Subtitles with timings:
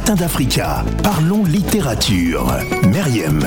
[0.00, 0.82] Matin d'Africa.
[1.02, 2.50] Parlons littérature.
[2.90, 3.44] Meriem.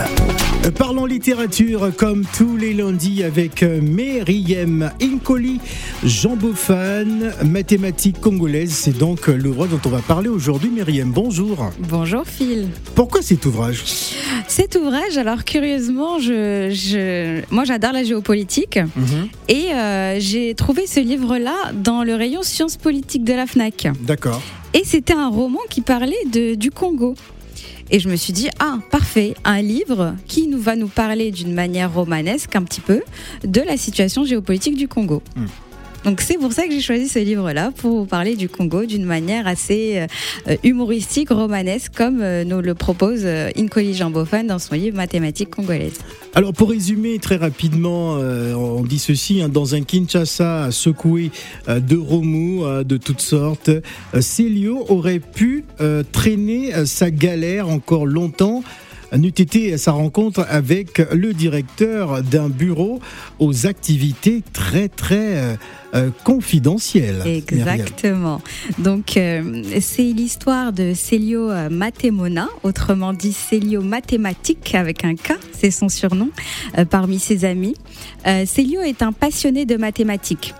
[0.78, 5.60] Parlons littérature comme tous les lundis avec euh, Meriem Inkoli,
[6.04, 8.70] Jean Beaufan, mathématiques congolaise.
[8.72, 10.70] C'est donc euh, l'ouvrage dont on va parler aujourd'hui.
[10.70, 11.72] Meriem, bonjour.
[11.80, 12.68] Bonjour Phil.
[12.94, 13.82] Pourquoi cet ouvrage?
[14.48, 18.78] Cet ouvrage, alors curieusement, je, je- moi j'adore la géopolitique
[19.50, 23.88] et euh, j'ai trouvé ce livre-là dans le rayon sciences politiques de la FNAC.
[24.02, 24.40] D'accord.
[24.74, 27.16] Et c'était un roman qui parlait du Congo.
[27.92, 31.54] Et je me suis dit, ah, parfait, un livre qui nous va nous parler d'une
[31.54, 33.04] manière romanesque un petit peu
[33.44, 35.22] de la situation géopolitique du Congo.
[35.36, 35.46] Hmm.
[36.04, 39.06] Donc c'est pour ça que j'ai choisi ce livre-là, pour vous parler du Congo d'une
[39.06, 40.06] manière assez
[40.48, 44.98] euh, humoristique, romanesque, comme euh, nous le propose euh, Inkoli Jean Beaufan dans son livre
[44.98, 46.00] Mathématiques congolaises.
[46.36, 51.30] Alors pour résumer très rapidement, on dit ceci, hein, dans un Kinshasa secoué
[51.68, 53.70] de remous de toutes sortes,
[54.20, 55.64] Célio aurait pu
[56.12, 58.64] traîner sa galère encore longtemps.
[59.16, 63.00] N'eût été sa rencontre avec le directeur d'un bureau
[63.38, 65.56] aux activités très très euh,
[65.94, 67.22] euh, confidentielles.
[67.26, 68.42] Exactement.
[68.80, 75.72] Donc, euh, c'est l'histoire de Célio Matemona, autrement dit Célio Mathématique avec un K, c'est
[75.72, 76.30] son surnom,
[76.90, 77.76] parmi ses amis.
[78.46, 80.56] Célio est un passionné de mathématiques.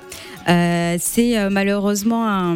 [0.46, 2.56] C'est malheureusement un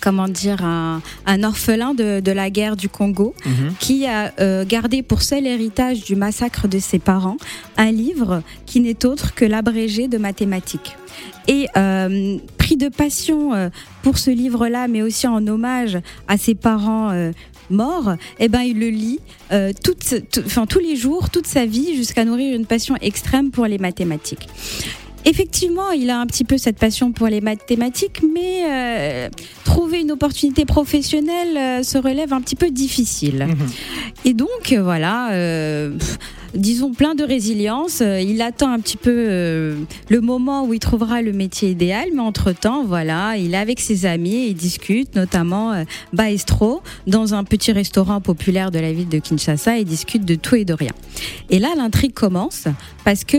[0.00, 3.74] comment dire un, un orphelin de, de la guerre du Congo Mhm.
[3.80, 7.36] qui a euh, gardé pour seul héritage du massacre de ses parents
[7.76, 10.96] un livre qui n'est autre que l'abrégé de mathématiques.
[11.48, 13.68] Et euh, pris de passion euh,
[14.02, 17.32] pour ce livre-là, mais aussi en hommage à ses parents euh,
[17.68, 19.18] morts, eh ben, il le lit
[19.52, 23.50] euh, toute- tout- enfin, tous les jours, toute sa vie, jusqu'à nourrir une passion extrême
[23.50, 24.48] pour les mathématiques.
[25.24, 29.28] Effectivement, il a un petit peu cette passion pour les mathématiques, mais euh,
[29.64, 33.46] trouver une opportunité professionnelle euh, se relève un petit peu difficile.
[33.48, 33.66] Mhm.
[34.24, 35.96] Et donc, euh, voilà, euh,
[36.54, 38.00] disons plein de résilience.
[38.00, 42.84] Il attend un petit peu le moment où il trouvera le métier idéal, mais entre-temps,
[42.84, 48.20] voilà, il est avec ses amis et il discute, notamment Baestro, dans un petit restaurant
[48.20, 50.92] populaire de la ville de Kinshasa, et discute de tout et de rien.
[51.48, 52.64] Et là, l'intrigue commence
[53.04, 53.38] parce que...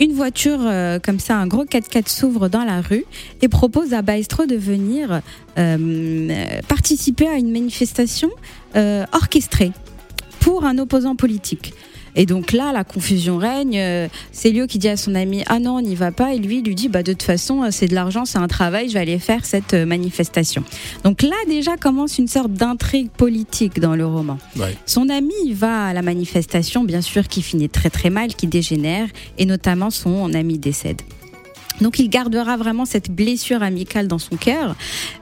[0.00, 3.04] une voiture euh, comme ça, un gros 4x4 s'ouvre dans la rue
[3.42, 5.20] et propose à Baestro de venir euh,
[5.58, 8.30] euh, participer à une manifestation
[9.12, 9.72] orchestrée
[10.48, 11.74] pour un opposant politique.
[12.16, 13.78] Et donc là, la confusion règne.
[13.78, 16.32] Euh, Célio qui dit à son ami Ah non, on n'y va pas.
[16.32, 18.48] Et lui, il lui dit Bah, de toute façon, euh, c'est de l'argent, c'est un
[18.48, 20.64] travail, je vais aller faire cette euh, manifestation.
[21.04, 24.38] Donc là, déjà commence une sorte d'intrigue politique dans le roman.
[24.56, 24.74] Ouais.
[24.86, 29.06] Son ami va à la manifestation, bien sûr, qui finit très très mal, qui dégénère,
[29.36, 31.02] et notamment son ami décède.
[31.80, 34.74] Donc il gardera vraiment cette blessure amicale dans son cœur,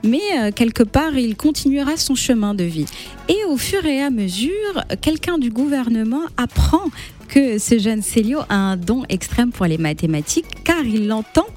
[0.03, 2.85] mais euh, quelque part il continuera son chemin de vie.
[3.29, 6.83] Et au fur et à mesure, quelqu'un du gouvernement apprend
[7.27, 11.47] que ce jeune Célio a un don extrême pour les mathématiques, car il l'entend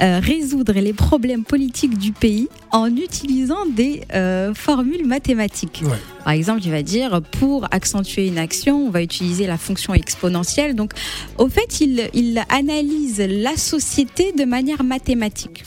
[0.00, 5.82] euh, résoudre les problèmes politiques du pays en utilisant des euh, formules mathématiques.
[5.84, 5.96] Ouais.
[6.24, 10.74] Par exemple, il va dire pour accentuer une action, on va utiliser la fonction exponentielle.
[10.74, 10.92] Donc,
[11.38, 15.64] au fait, il, il analyse la société de manière mathématique.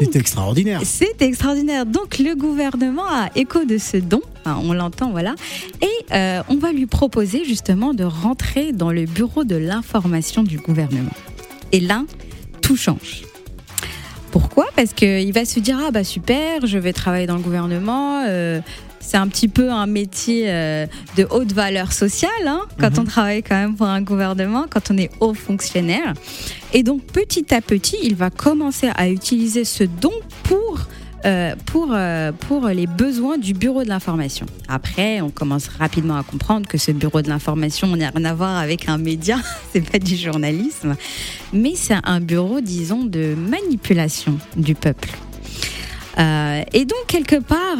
[0.00, 0.80] C'est extraordinaire.
[0.84, 1.86] c'est extraordinaire.
[1.86, 5.34] Donc le gouvernement a écho de ce don, Enfin, on l'entend, voilà,
[5.80, 10.58] et euh, on va lui proposer justement de rentrer dans le bureau de l'information du
[10.58, 11.14] gouvernement.
[11.72, 12.04] Et là,
[12.60, 13.22] tout change.
[14.34, 14.66] Pourquoi?
[14.74, 18.24] Parce qu'il va se dire ah bah super, je vais travailler dans le gouvernement.
[18.26, 18.60] euh,
[18.98, 20.86] c'est un petit peu un métier euh,
[21.16, 22.98] de haute valeur sociale hein, quand Mhm.
[23.00, 26.14] on travaille quand même pour un gouvernement, quand on est haut fonctionnaire.
[26.72, 30.10] Et donc petit à petit, il va commencer à utiliser ce don
[30.42, 30.80] pour
[31.24, 34.44] euh, pour, euh, pour les besoins du bureau de l'information.
[34.68, 38.34] Après, on commence rapidement à comprendre que ce bureau de l'information, on n'a rien à
[38.34, 39.38] voir avec un média,
[39.72, 40.96] c'est pas du journalisme,
[41.52, 45.10] mais c'est un bureau, disons, de manipulation du peuple.
[46.18, 47.78] Euh, et donc, quelque part,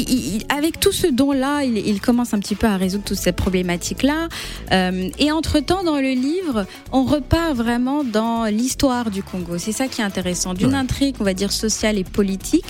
[0.00, 3.18] il- il- avec tout ce don-là, il, il commence un petit peu à résoudre toutes
[3.18, 4.28] ces problématiques-là.
[4.72, 9.58] Euh, et entre-temps, dans le livre, on repart vraiment dans l'histoire du Congo.
[9.58, 10.54] C'est ça qui est intéressant.
[10.54, 10.74] D'une Ouais.
[10.74, 12.64] intrigue, on va dire, sociale et politique,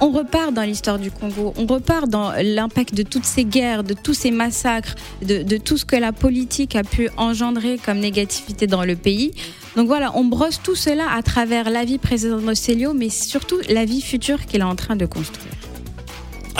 [0.00, 1.52] on repart dans l'histoire du Congo.
[1.56, 5.76] On repart dans l'impact de toutes ces guerres, de tous ces massacres, de, de tout
[5.76, 9.32] ce que la politique a pu engendrer comme négativité dans le pays.
[9.76, 13.58] Donc voilà, on brosse tout cela à travers la vie précédente de Célio, mais surtout
[13.68, 15.52] la vie future qu'il est en train de construire.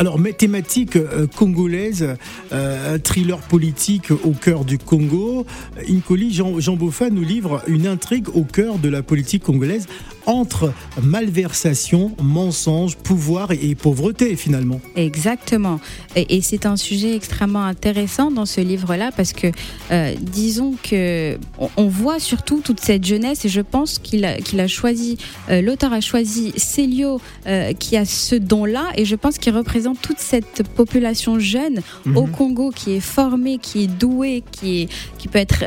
[0.00, 2.16] Alors, mathématiques euh, congolaises,
[2.54, 5.44] euh, thriller politique au cœur du Congo.
[5.90, 6.78] Incoli, Jean, Jean
[7.12, 9.88] nous livre une intrigue au cœur de la politique congolaise
[10.30, 10.72] entre
[11.02, 14.80] malversation, mensonge, pouvoir et pauvreté finalement.
[14.94, 15.80] Exactement.
[16.14, 19.48] Et, c'est un sujet extrêmement intéressant dans ce livre-là parce que
[19.90, 21.36] euh, disons que
[21.76, 25.18] on, voit surtout toute cette jeunesse et je pense qu'il a, qu'il a choisi,
[25.50, 30.00] euh, l'auteur a choisi Célio euh, qui a ce don-là et je pense qu'il représente
[30.00, 32.16] toute cette population jeune mhm.
[32.16, 34.88] au Congo qui est formée, qui est douée, qui, est,
[35.18, 35.64] qui peut être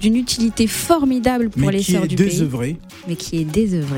[0.00, 2.76] d'une utilité formidable pour les sœurs du pays.
[3.08, 3.91] Mais qui est désœuvrée.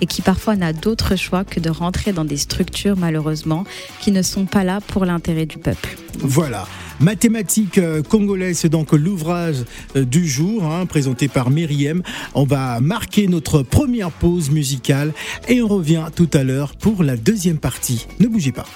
[0.00, 3.64] Et qui parfois n'a d'autre choix que de rentrer dans des structures, malheureusement,
[4.00, 5.96] qui ne sont pas là pour l'intérêt du peuple.
[6.20, 6.66] Voilà.
[6.98, 9.64] Mathématiques euh, congolaises, c'est donc l'ouvrage
[9.96, 12.02] euh, du jour, hein, présenté par Myriam.
[12.34, 15.12] On va marquer notre première pause musicale
[15.48, 18.06] et on revient tout à l'heure pour la deuxième partie.
[18.18, 18.66] Ne bougez pas.